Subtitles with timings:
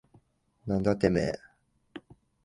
[0.65, 1.39] なんだてめえ。